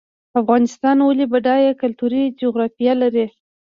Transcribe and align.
افغانستان 0.41 0.97
ولې 1.01 1.25
بډایه 1.31 1.71
کلتوري 1.81 2.23
جغرافیه 2.41 2.93
لري؟ 3.01 3.25